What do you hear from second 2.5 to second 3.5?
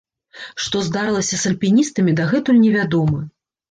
невядома.